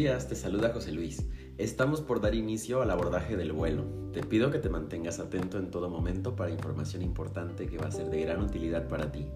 [0.00, 1.26] días, te saluda José Luis.
[1.58, 3.84] Estamos por dar inicio al abordaje del vuelo.
[4.14, 7.90] Te pido que te mantengas atento en todo momento para información importante que va a
[7.90, 9.26] ser de gran utilidad para ti.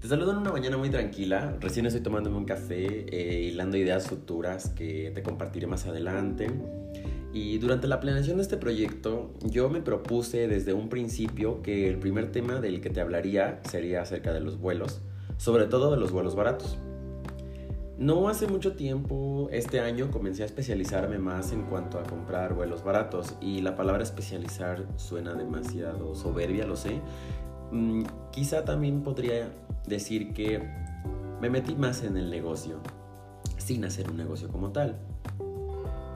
[0.00, 1.56] Te saludo en una mañana muy tranquila.
[1.60, 6.50] Recién estoy tomándome un café, eh, hilando ideas futuras que te compartiré más adelante.
[7.32, 11.98] Y durante la planeación de este proyecto, yo me propuse desde un principio que el
[11.98, 15.00] primer tema del que te hablaría sería acerca de los vuelos,
[15.36, 16.76] sobre todo de los vuelos baratos.
[17.98, 22.84] No hace mucho tiempo, este año, comencé a especializarme más en cuanto a comprar vuelos
[22.84, 27.00] baratos y la palabra especializar suena demasiado soberbia, lo sé.
[27.72, 29.50] Mm, quizá también podría
[29.86, 30.62] decir que
[31.40, 32.80] me metí más en el negocio,
[33.56, 34.98] sin hacer un negocio como tal.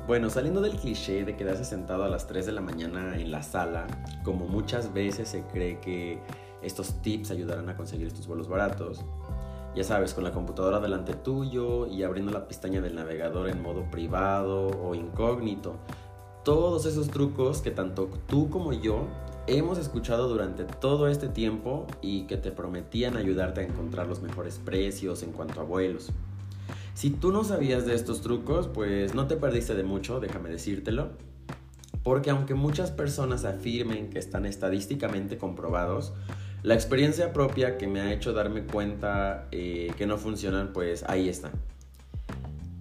[0.06, 3.42] Bueno, saliendo del cliché de quedarse sentado a las 3 de la mañana en la
[3.42, 3.86] sala,
[4.22, 6.20] como muchas veces se cree que
[6.62, 9.02] estos tips ayudarán a conseguir estos vuelos baratos,
[9.74, 13.90] ya sabes, con la computadora delante tuyo y abriendo la pestaña del navegador en modo
[13.90, 15.76] privado o incógnito.
[16.44, 19.06] Todos esos trucos que tanto tú como yo
[19.46, 24.58] hemos escuchado durante todo este tiempo y que te prometían ayudarte a encontrar los mejores
[24.58, 26.10] precios en cuanto a vuelos.
[26.94, 31.10] Si tú no sabías de estos trucos, pues no te perdiste de mucho, déjame decírtelo.
[32.02, 36.12] Porque aunque muchas personas afirmen que están estadísticamente comprobados,
[36.62, 41.28] la experiencia propia que me ha hecho darme cuenta eh, que no funcionan, pues ahí
[41.28, 41.50] está.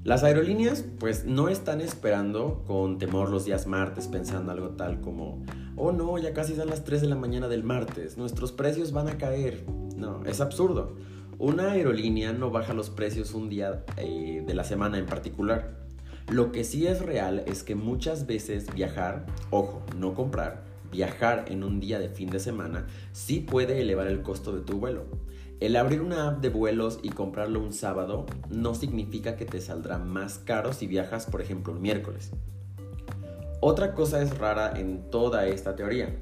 [0.04, 5.44] Las aerolíneas pues no están esperando con temor los días martes pensando algo tal como,
[5.76, 9.08] oh no, ya casi son las 3 de la mañana del martes, nuestros precios van
[9.08, 9.64] a caer.
[9.96, 10.96] No, es absurdo.
[11.38, 15.78] Una aerolínea no baja los precios un día eh, de la semana en particular.
[16.30, 21.64] Lo que sí es real es que muchas veces viajar, ojo, no comprar, viajar en
[21.64, 25.06] un día de fin de semana sí puede elevar el costo de tu vuelo.
[25.60, 29.98] El abrir una app de vuelos y comprarlo un sábado no significa que te saldrá
[29.98, 32.32] más caro si viajas, por ejemplo, un miércoles.
[33.60, 36.16] Otra cosa es rara en toda esta teoría.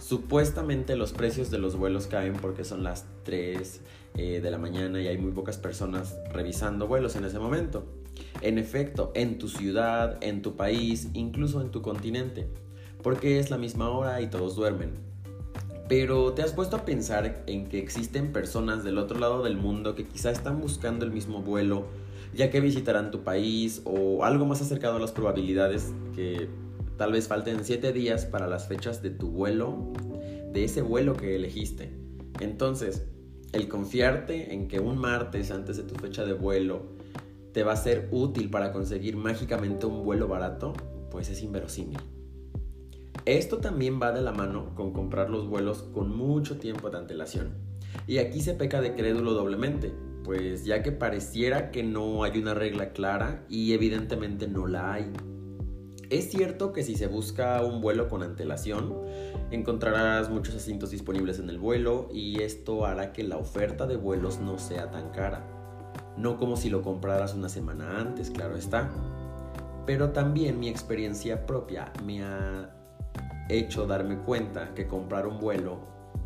[0.00, 3.80] Supuestamente los precios de los vuelos caen porque son las 3
[4.14, 7.84] eh, de la mañana y hay muy pocas personas revisando vuelos en ese momento.
[8.40, 12.48] En efecto, en tu ciudad, en tu país, incluso en tu continente
[13.06, 14.90] porque es la misma hora y todos duermen.
[15.88, 19.94] Pero te has puesto a pensar en que existen personas del otro lado del mundo
[19.94, 21.86] que quizá están buscando el mismo vuelo,
[22.34, 26.48] ya que visitarán tu país o algo más acercado a las probabilidades que
[26.96, 29.92] tal vez falten 7 días para las fechas de tu vuelo,
[30.52, 31.92] de ese vuelo que elegiste.
[32.40, 33.06] Entonces,
[33.52, 36.82] el confiarte en que un martes antes de tu fecha de vuelo
[37.52, 40.72] te va a ser útil para conseguir mágicamente un vuelo barato,
[41.12, 42.00] pues es inverosímil.
[43.24, 47.54] Esto también va de la mano con comprar los vuelos con mucho tiempo de antelación.
[48.06, 52.54] Y aquí se peca de crédulo doblemente, pues ya que pareciera que no hay una
[52.54, 55.12] regla clara y evidentemente no la hay.
[56.08, 58.94] Es cierto que si se busca un vuelo con antelación,
[59.50, 64.38] encontrarás muchos asientos disponibles en el vuelo y esto hará que la oferta de vuelos
[64.38, 65.44] no sea tan cara.
[66.16, 68.88] No como si lo compraras una semana antes, claro está.
[69.84, 72.75] Pero también mi experiencia propia me ha
[73.48, 75.78] hecho darme cuenta que comprar un vuelo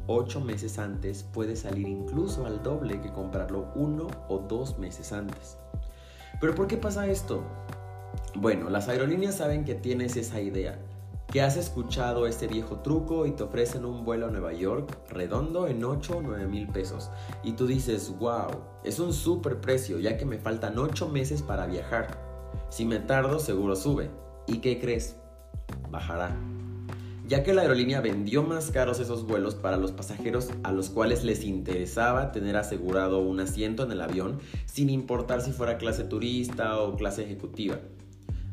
[0.06, 5.56] 8 meses antes puede salir incluso al doble que comprarlo uno o dos meses antes.
[6.40, 7.42] ¿Pero por qué pasa esto?
[8.34, 10.78] Bueno, las aerolíneas saben que tienes esa idea,
[11.28, 15.68] que has escuchado este viejo truco y te ofrecen un vuelo a Nueva York redondo
[15.68, 17.10] en 8 o 9 mil pesos.
[17.44, 18.48] Y tú dices, wow,
[18.82, 22.18] es un super precio ya que me faltan 8 meses para viajar.
[22.68, 24.10] Si me tardo seguro sube.
[24.46, 25.16] ¿Y qué crees?
[25.90, 26.34] Bajará
[27.30, 31.22] ya que la aerolínea vendió más caros esos vuelos para los pasajeros a los cuales
[31.22, 36.80] les interesaba tener asegurado un asiento en el avión, sin importar si fuera clase turista
[36.80, 37.78] o clase ejecutiva.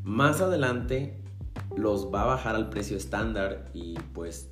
[0.04, 1.18] Más adelante
[1.76, 4.52] los va a bajar al precio estándar y pues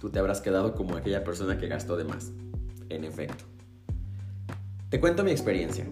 [0.00, 2.32] tú te habrás quedado como aquella persona que gastó de más.
[2.88, 3.44] En efecto.
[4.88, 5.86] Te cuento mi experiencia.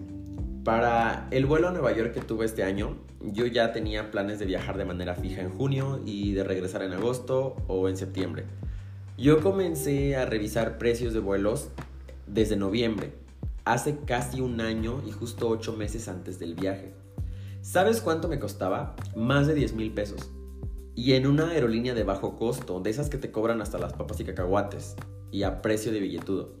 [0.69, 4.45] Para el vuelo a Nueva York que tuve este año, yo ya tenía planes de
[4.45, 8.45] viajar de manera fija en junio y de regresar en agosto o en septiembre.
[9.17, 11.69] Yo comencé a revisar precios de vuelos
[12.27, 13.13] desde noviembre,
[13.65, 16.93] hace casi un año y justo ocho meses antes del viaje.
[17.63, 18.95] ¿Sabes cuánto me costaba?
[19.15, 20.29] Más de 10 mil pesos.
[20.93, 24.19] Y en una aerolínea de bajo costo, de esas que te cobran hasta las papas
[24.19, 24.95] y cacahuates,
[25.31, 26.58] y a precio de billetudo.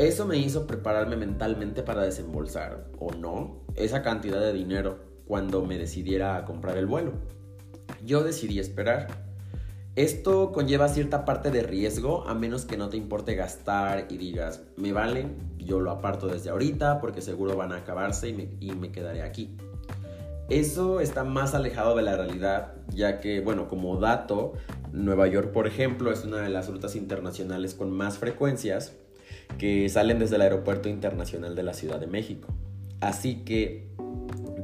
[0.00, 5.76] Eso me hizo prepararme mentalmente para desembolsar, o no, esa cantidad de dinero cuando me
[5.76, 7.12] decidiera a comprar el vuelo.
[8.02, 9.08] Yo decidí esperar.
[9.96, 14.62] Esto conlleva cierta parte de riesgo a menos que no te importe gastar y digas,
[14.78, 15.26] me vale,
[15.58, 19.20] yo lo aparto desde ahorita porque seguro van a acabarse y me, y me quedaré
[19.20, 19.54] aquí.
[20.48, 24.54] Eso está más alejado de la realidad, ya que, bueno, como dato,
[24.94, 28.94] Nueva York, por ejemplo, es una de las rutas internacionales con más frecuencias
[29.60, 32.48] que salen desde el Aeropuerto Internacional de la Ciudad de México.
[33.00, 33.90] Así que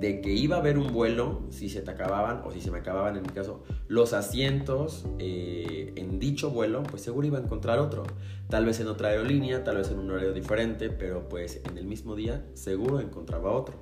[0.00, 2.78] de que iba a haber un vuelo, si se te acababan o si se me
[2.78, 7.78] acababan en mi caso, los asientos eh, en dicho vuelo, pues seguro iba a encontrar
[7.78, 8.04] otro.
[8.48, 11.84] Tal vez en otra aerolínea, tal vez en un horario diferente, pero pues en el
[11.84, 13.75] mismo día seguro encontraba otro.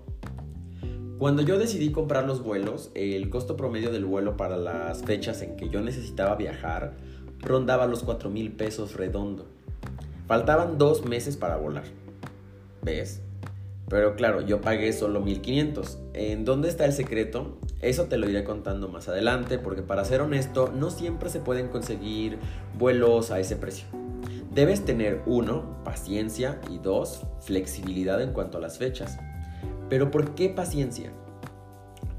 [1.20, 5.56] Cuando yo decidí comprar los vuelos, el costo promedio del vuelo para las fechas en
[5.56, 6.96] que yo necesitaba viajar
[7.38, 9.53] rondaba los 4 mil pesos redondo.
[10.26, 11.84] Faltaban dos meses para volar.
[12.82, 13.20] ¿Ves?
[13.88, 15.98] Pero claro, yo pagué solo 1500.
[16.14, 17.58] ¿En dónde está el secreto?
[17.82, 21.68] Eso te lo iré contando más adelante porque para ser honesto, no siempre se pueden
[21.68, 22.38] conseguir
[22.78, 23.86] vuelos a ese precio.
[24.54, 29.18] Debes tener uno, paciencia y dos, flexibilidad en cuanto a las fechas.
[29.90, 31.12] Pero ¿por qué paciencia?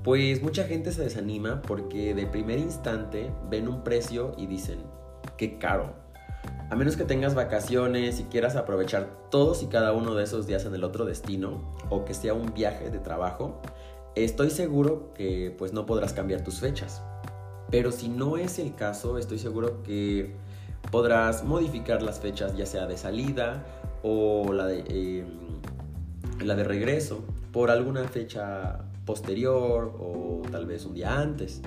[0.03, 4.83] Pues mucha gente se desanima porque de primer instante ven un precio y dicen,
[5.35, 6.04] qué caro,
[6.75, 10.65] a menos que tengas vacaciones y quieras aprovechar todos y cada uno de esos días
[10.65, 13.61] en el otro destino o que sea un viaje de trabajo,
[14.15, 17.01] estoy seguro que pues no podrás cambiar tus fechas.
[17.71, 20.35] Pero si no es el caso, estoy seguro que
[20.91, 23.63] podrás modificar las fechas ya sea de salida
[24.03, 25.61] o la de, em,
[26.45, 27.23] la de regreso
[27.53, 31.61] por alguna fecha posterior o tal vez un día antes.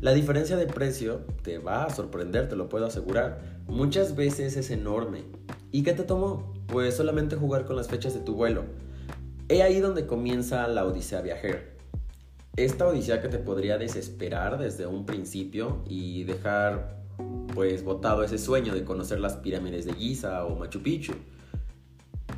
[0.00, 3.42] La diferencia de precio te va a sorprender, te lo puedo asegurar.
[3.66, 5.24] Muchas veces es enorme.
[5.72, 6.54] ¿Y qué te tomó?
[6.68, 8.64] Pues solamente jugar con las fechas de tu vuelo.
[9.50, 11.60] He ahí donde comienza la odisea viajera.
[12.56, 17.02] Esta odisea que te podría desesperar desde un principio y dejar
[17.54, 21.12] pues botado ese sueño de conocer las pirámides de Giza o Machu Picchu.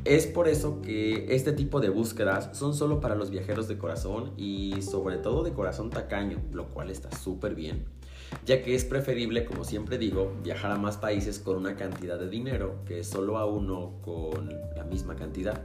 [0.05, 4.33] Es por eso que este tipo de búsquedas son solo para los viajeros de corazón
[4.35, 7.85] y sobre todo de corazón tacaño, lo cual está súper bien,
[8.45, 12.27] ya que es preferible, como siempre digo, viajar a más países con una cantidad de
[12.27, 15.61] dinero que solo a uno con la misma cantidad.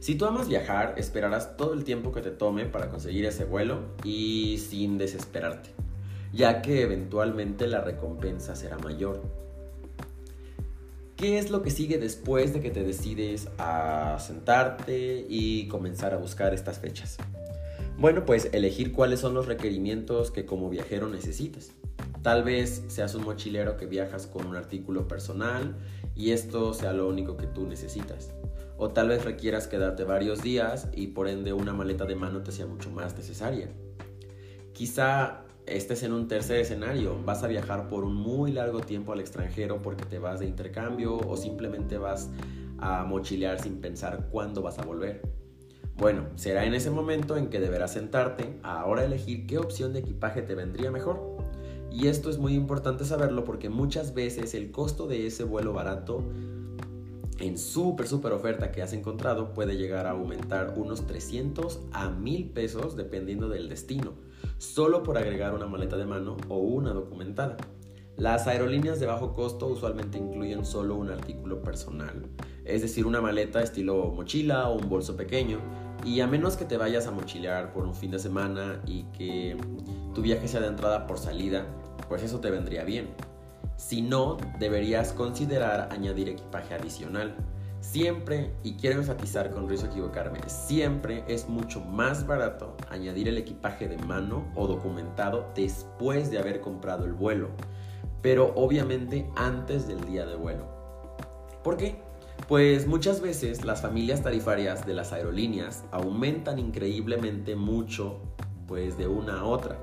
[0.00, 3.82] Si tú amas viajar, esperarás todo el tiempo que te tome para conseguir ese vuelo
[4.02, 5.70] y sin desesperarte,
[6.32, 9.22] ya que eventualmente la recompensa será mayor.
[11.20, 16.16] ¿Qué es lo que sigue después de que te decides a sentarte y comenzar a
[16.16, 17.18] buscar estas fechas?
[17.98, 21.72] Bueno, pues elegir cuáles son los requerimientos que como viajero necesitas.
[22.22, 25.76] Tal vez seas un mochilero que viajas con un artículo personal
[26.16, 28.32] y esto sea lo único que tú necesitas.
[28.78, 32.50] O tal vez requieras quedarte varios días y por ende una maleta de mano te
[32.50, 33.68] sea mucho más necesaria.
[34.72, 35.44] Quizá
[35.76, 39.80] estés en un tercer escenario, vas a viajar por un muy largo tiempo al extranjero
[39.82, 42.28] porque te vas de intercambio o simplemente vas
[42.78, 45.22] a mochilear sin pensar cuándo vas a volver.
[45.96, 50.00] Bueno, será en ese momento en que deberás sentarte a ahora elegir qué opción de
[50.00, 51.36] equipaje te vendría mejor.
[51.92, 56.24] Y esto es muy importante saberlo porque muchas veces el costo de ese vuelo barato
[57.40, 62.50] en súper, súper oferta que has encontrado puede llegar a aumentar unos 300 a 1000
[62.50, 64.12] pesos dependiendo del destino,
[64.58, 67.56] solo por agregar una maleta de mano o una documentada.
[68.16, 72.26] Las aerolíneas de bajo costo usualmente incluyen solo un artículo personal,
[72.66, 75.58] es decir, una maleta estilo mochila o un bolso pequeño,
[76.04, 79.56] y a menos que te vayas a mochilear por un fin de semana y que
[80.14, 81.66] tu viaje sea de entrada por salida,
[82.08, 83.08] pues eso te vendría bien.
[83.76, 87.34] Si no, deberías considerar añadir equipaje adicional.
[87.80, 93.88] Siempre, y quiero enfatizar con riesgo equivocarme, siempre es mucho más barato añadir el equipaje
[93.88, 97.48] de mano o documentado después de haber comprado el vuelo,
[98.20, 100.66] pero obviamente antes del día de vuelo.
[101.64, 101.96] ¿Por qué?
[102.48, 108.20] Pues muchas veces las familias tarifarias de las aerolíneas aumentan increíblemente mucho
[108.66, 109.78] pues de una a otra.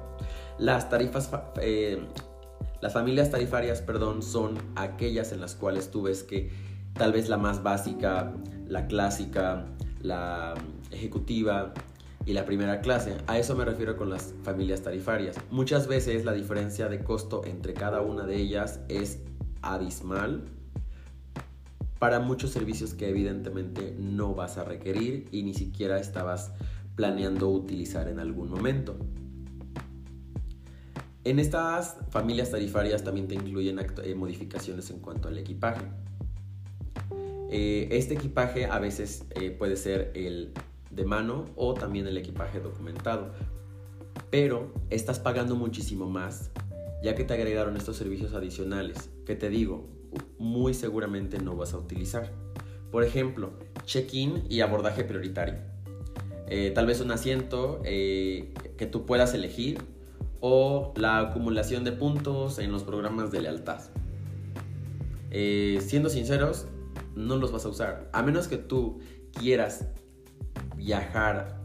[0.60, 1.30] Las tarifas
[1.62, 2.08] eh,
[2.80, 6.52] las familias tarifarias, perdón, son aquellas en las cuales tú ves que
[6.98, 8.34] tal vez la más básica,
[8.68, 9.66] la clásica,
[10.02, 10.56] la
[10.92, 11.74] ejecutiva
[12.26, 13.18] y la primera clase.
[13.28, 15.38] A eso me refiero con las familias tarifarias.
[15.50, 19.20] Muchas veces la diferencia de costo entre cada una de ellas es
[19.62, 20.44] abismal
[22.00, 26.52] para muchos servicios que evidentemente no vas a requerir y ni siquiera estabas
[26.96, 28.98] planeando utilizar en algún momento.
[31.24, 35.86] En estas familias tarifarias también te incluyen eh, modificaciones en cuanto al equipaje.
[37.50, 40.52] Eh, este equipaje a veces eh, puede ser el
[40.92, 43.32] de mano o también el equipaje documentado,
[44.30, 46.52] pero estás pagando muchísimo más
[47.04, 49.88] ya que te agregaron estos servicios adicionales que te digo,
[50.40, 52.32] muy seguramente no vas a utilizar.
[52.92, 53.52] Por ejemplo,
[53.86, 55.56] check-in y abordaje prioritario.
[56.48, 59.80] Eh, tal vez un asiento que tú puedas elegir
[60.40, 63.82] o la acumulación de puntos en los programas de lealtad.
[65.30, 66.68] Siendo sinceros,
[67.18, 68.10] no los vas a usar.
[68.14, 69.00] A menos que tú
[69.34, 69.86] quieras
[70.76, 71.60] viajar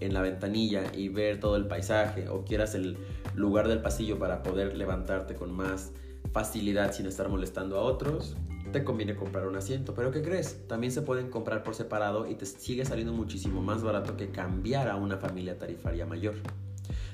[0.00, 2.98] en la ventanilla y ver todo el paisaje o quieras el
[3.34, 5.92] lugar del pasillo para poder levantarte con más
[6.32, 8.36] facilidad sin estar molestando a otros,
[8.72, 9.94] te conviene comprar un asiento.
[9.94, 10.66] Pero ¿qué crees?
[10.68, 14.88] También se pueden comprar por separado y te sigue saliendo muchísimo más barato que cambiar
[14.88, 16.34] a una familia tarifaria mayor.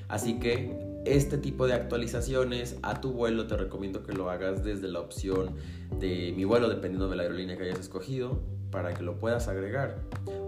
[0.07, 4.87] Así que este tipo de actualizaciones a tu vuelo te recomiendo que lo hagas desde
[4.87, 5.55] la opción
[5.99, 8.41] de mi vuelo dependiendo de la aerolínea que hayas escogido
[8.71, 9.99] para que lo puedas agregar.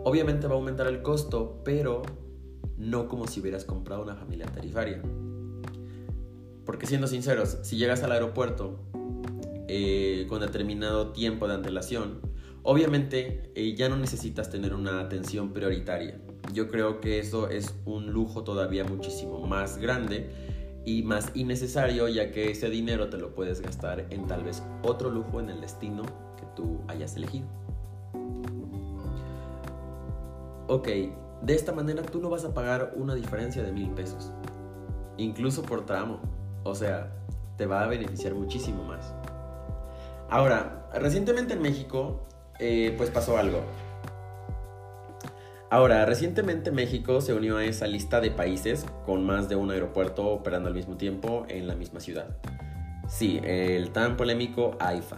[0.03, 2.01] Obviamente va a aumentar el costo, pero
[2.77, 5.01] no como si hubieras comprado una familia tarifaria.
[6.65, 8.79] Porque siendo sinceros, si llegas al aeropuerto
[9.67, 12.21] eh, con determinado tiempo de antelación,
[12.63, 16.19] obviamente eh, ya no necesitas tener una atención prioritaria.
[16.55, 20.29] Yo creo que eso es un lujo todavía muchísimo más grande
[20.85, 25.09] y más innecesario ya que ese dinero te lo puedes gastar en tal vez otro
[25.09, 26.03] lujo en el destino
[26.37, 27.45] que tú hayas elegido.
[30.69, 30.87] Ok,
[31.41, 34.31] de esta manera tú no vas a pagar una diferencia de mil pesos,
[35.17, 36.21] incluso por tramo.
[36.63, 37.11] O sea,
[37.57, 39.13] te va a beneficiar muchísimo más.
[40.29, 42.25] Ahora, recientemente en México,
[42.59, 43.59] eh, pues pasó algo.
[45.71, 50.27] Ahora, recientemente México se unió a esa lista de países con más de un aeropuerto
[50.27, 52.37] operando al mismo tiempo en la misma ciudad.
[53.07, 55.17] Sí, el tan polémico AIFA.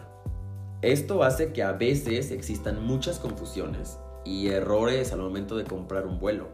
[0.82, 6.20] Esto hace que a veces existan muchas confusiones y errores al momento de comprar un
[6.20, 6.50] vuelo.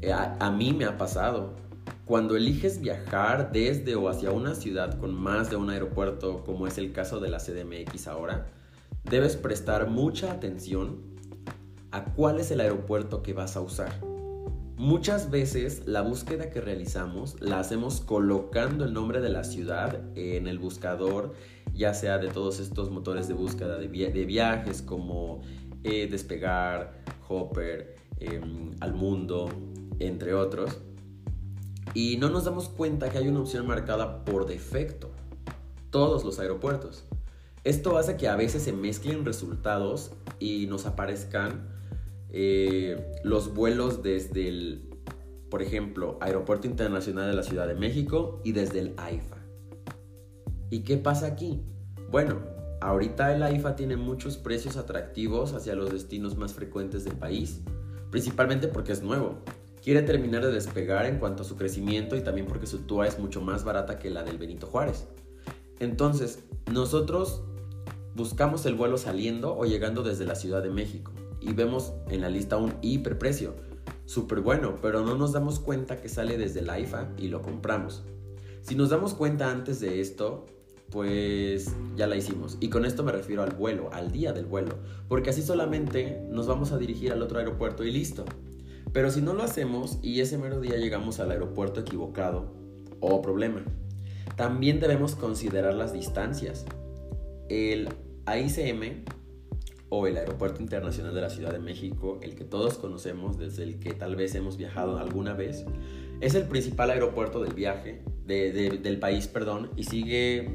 [0.00, 1.54] Eh, a mí me ha pasado.
[2.04, 6.78] Cuando eliges viajar desde o hacia una ciudad con más de un aeropuerto, como es
[6.78, 8.46] el caso de la CDMX ahora,
[9.04, 11.07] debes prestar mucha atención
[11.90, 14.00] a cuál es el aeropuerto que vas a usar.
[14.76, 20.46] Muchas veces la búsqueda que realizamos la hacemos colocando el nombre de la ciudad en
[20.46, 21.34] el buscador,
[21.74, 25.40] ya sea de todos estos motores de búsqueda de, viajes como
[25.82, 29.48] eh, Despegar, Hopper, em, Al Mundo,
[29.98, 30.78] entre otros
[31.94, 35.10] y no nos damos cuenta que hay una opción marcada por defecto.
[35.90, 37.04] Todos los aeropuertos.
[37.64, 41.68] Esto hace que a veces se mezclen resultados y nos aparezcan
[42.30, 44.90] eh, los vuelos desde el,
[45.50, 49.36] por ejemplo, Aeropuerto Internacional de la Ciudad de México y desde el AIFA.
[50.70, 51.62] ¿Y qué pasa aquí?
[52.10, 52.40] Bueno,
[52.80, 57.62] ahorita el AIFA tiene muchos precios atractivos hacia los destinos más frecuentes del país,
[58.10, 59.42] principalmente porque es nuevo
[59.82, 63.18] quiere terminar de despegar en cuanto a su crecimiento y también porque su TUA es
[63.18, 65.06] mucho más barata que la del Benito Juárez.
[65.80, 67.42] Entonces, nosotros
[68.14, 72.28] buscamos el vuelo saliendo o llegando desde la Ciudad de México y vemos en la
[72.28, 73.54] lista un hiperprecio.
[74.04, 78.04] Súper bueno, pero no nos damos cuenta que sale desde la IFA y lo compramos.
[78.62, 80.46] Si nos damos cuenta antes de esto,
[80.90, 82.56] pues ya la hicimos.
[82.60, 84.76] Y con esto me refiero al vuelo, al día del vuelo.
[85.08, 88.24] Porque así solamente nos vamos a dirigir al otro aeropuerto y listo.
[88.92, 92.54] Pero si no lo hacemos y ese mero día llegamos al aeropuerto equivocado,
[93.00, 93.62] oh, problema.
[94.36, 96.64] También debemos considerar las distancias.
[97.48, 97.88] El
[98.26, 99.04] AICM
[99.90, 103.78] o el Aeropuerto Internacional de la Ciudad de México, el que todos conocemos, desde el
[103.78, 105.64] que tal vez hemos viajado alguna vez,
[106.20, 110.50] es el principal aeropuerto del viaje, del país, perdón, y sigue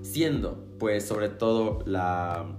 [0.00, 2.58] siendo, pues, sobre todo la,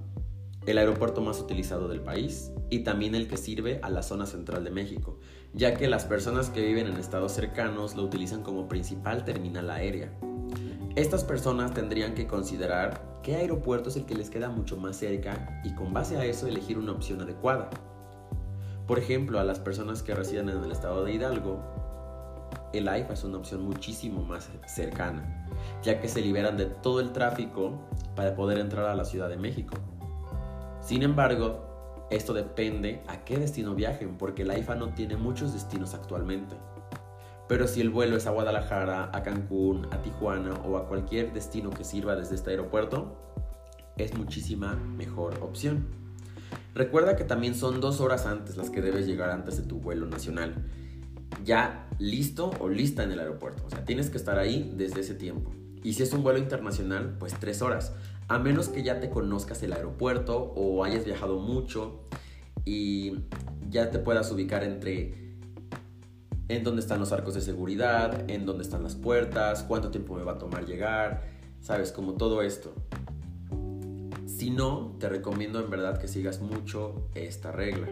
[0.65, 4.63] el aeropuerto más utilizado del país y también el que sirve a la zona central
[4.63, 5.19] de México,
[5.53, 10.13] ya que las personas que viven en estados cercanos lo utilizan como principal terminal aérea.
[10.95, 15.59] Estas personas tendrían que considerar qué aeropuerto es el que les queda mucho más cerca
[15.63, 17.71] y con base a eso elegir una opción adecuada.
[18.85, 21.59] Por ejemplo, a las personas que residen en el estado de Hidalgo,
[22.73, 25.47] el AIFA es una opción muchísimo más cercana,
[25.81, 27.71] ya que se liberan de todo el tráfico
[28.15, 29.73] para poder entrar a la Ciudad de México.
[30.79, 35.95] Sin embargo, esto depende a qué destino viajen, porque la IFA no tiene muchos destinos
[35.95, 36.55] actualmente.
[37.47, 41.69] Pero si el vuelo es a Guadalajara, a Cancún, a Tijuana o a cualquier destino
[41.69, 43.17] que sirva desde este aeropuerto,
[43.97, 45.87] es muchísima mejor opción.
[46.73, 50.07] Recuerda que también son dos horas antes las que debes llegar antes de tu vuelo
[50.07, 50.65] nacional.
[51.43, 53.63] Ya listo o lista en el aeropuerto.
[53.65, 55.51] O sea, tienes que estar ahí desde ese tiempo.
[55.83, 57.93] Y si es un vuelo internacional, pues tres horas
[58.27, 62.07] a menos que ya te conozcas el aeropuerto o hayas viajado mucho
[62.65, 63.25] y
[63.69, 65.22] ya te puedas ubicar entre
[66.47, 70.23] en dónde están los arcos de seguridad, en dónde están las puertas, cuánto tiempo me
[70.23, 71.23] va a tomar llegar,
[71.61, 72.73] sabes, como todo esto.
[74.25, 77.87] Si no, te recomiendo en verdad que sigas mucho esta regla.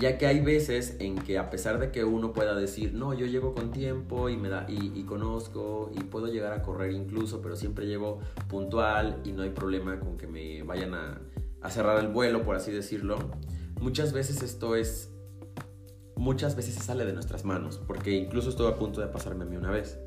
[0.00, 3.26] Ya que hay veces en que a pesar de que uno pueda decir, no, yo
[3.26, 7.56] llego con tiempo y, me da, y, conozco y puedo llegar a correr incluso, pero
[7.56, 11.20] siempre llego puntual y no hay problema con que me vayan a,
[11.62, 13.18] a cerrar el vuelo, por así decirlo,
[13.80, 15.10] muchas veces esto es
[16.18, 19.46] muchas veces se sale de nuestras manos, porque incluso estuve a punto de pasarme a
[19.46, 19.98] mí una vez.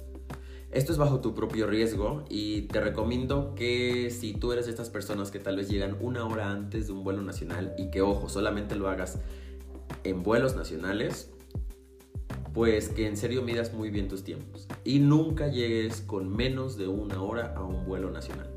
[0.71, 4.89] Esto es bajo tu propio riesgo y te recomiendo que si tú eres de estas
[4.89, 8.29] personas que tal vez llegan una hora antes de un vuelo nacional y que, ojo,
[8.29, 9.19] solamente lo hagas
[10.03, 11.29] en vuelos nacionales,
[12.53, 16.87] pues que en serio midas muy bien tus tiempos y nunca llegues con menos de
[16.87, 18.49] una hora a un vuelo nacional.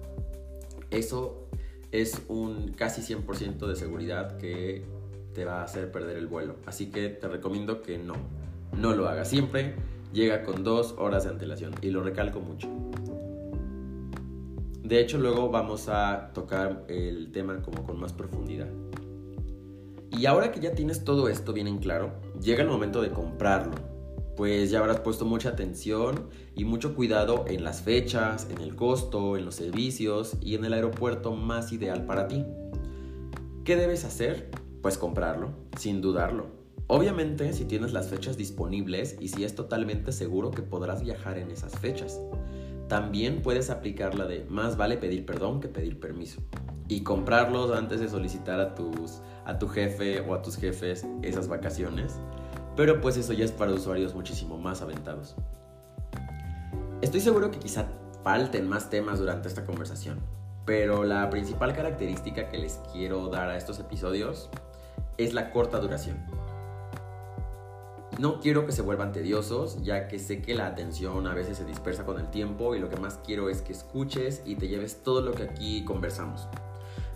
[0.90, 1.48] Eso
[1.92, 4.84] es un casi 100% de seguridad que
[5.34, 6.56] te va a hacer perder el vuelo.
[6.66, 8.14] Así que te recomiendo que no,
[8.78, 9.28] no lo hagas.
[9.28, 9.74] Siempre
[10.12, 12.68] llega con dos horas de antelación y lo recalco mucho.
[14.82, 18.68] De hecho, luego vamos a tocar el tema como con más profundidad.
[20.10, 23.74] Y ahora que ya tienes todo esto bien en claro, llega el momento de comprarlo.
[24.36, 29.36] Pues ya habrás puesto mucha atención y mucho cuidado en las fechas, en el costo,
[29.36, 32.44] en los servicios y en el aeropuerto más ideal para ti.
[33.64, 34.50] ¿Qué debes hacer?
[34.84, 35.48] Pues comprarlo,
[35.78, 36.44] sin dudarlo.
[36.88, 41.50] Obviamente si tienes las fechas disponibles y si es totalmente seguro que podrás viajar en
[41.50, 42.20] esas fechas.
[42.86, 46.42] También puedes aplicar la de más vale pedir perdón que pedir permiso
[46.86, 51.48] y comprarlos antes de solicitar a, tus, a tu jefe o a tus jefes esas
[51.48, 52.16] vacaciones.
[52.76, 55.34] Pero pues eso ya es para usuarios muchísimo más aventados.
[57.00, 57.86] Estoy seguro que quizá
[58.22, 60.20] falten más temas durante esta conversación,
[60.66, 64.50] pero la principal característica que les quiero dar a estos episodios
[65.18, 66.16] es la corta duración.
[68.18, 71.64] No quiero que se vuelvan tediosos, ya que sé que la atención a veces se
[71.64, 75.02] dispersa con el tiempo y lo que más quiero es que escuches y te lleves
[75.02, 76.46] todo lo que aquí conversamos.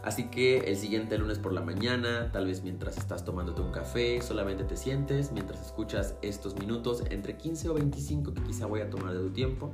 [0.09, 4.23] Así que el siguiente lunes por la mañana, tal vez mientras estás tomándote un café,
[4.23, 8.89] solamente te sientes mientras escuchas estos minutos, entre 15 o 25 que quizá voy a
[8.89, 9.71] tomar de tu tiempo,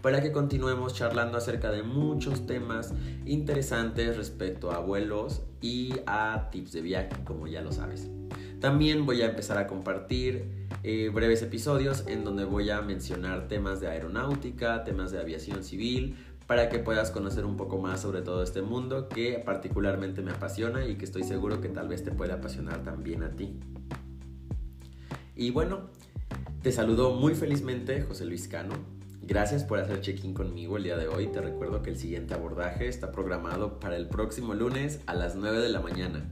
[0.00, 2.94] para que continuemos charlando acerca de muchos temas
[3.26, 8.08] interesantes respecto a vuelos y a tips de viaje, como ya lo sabes.
[8.60, 10.44] También voy a empezar a compartir
[10.84, 16.14] eh, breves episodios en donde voy a mencionar temas de aeronáutica, temas de aviación civil,
[16.46, 20.86] para que puedas conocer un poco más sobre todo este mundo que particularmente me apasiona
[20.86, 23.58] y que estoy seguro que tal vez te puede apasionar también a ti.
[25.34, 25.90] Y bueno,
[26.62, 28.74] te saludo muy felizmente José Luis Cano.
[29.22, 31.28] Gracias por hacer check-in conmigo el día de hoy.
[31.28, 35.58] Te recuerdo que el siguiente abordaje está programado para el próximo lunes a las 9
[35.58, 36.28] de la mañana.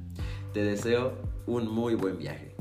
[0.52, 1.14] Te deseo
[1.46, 2.54] un muy buen viaje.